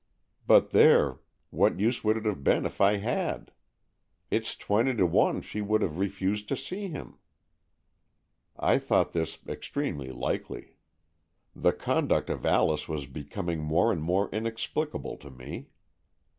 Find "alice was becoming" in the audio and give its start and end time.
12.47-13.61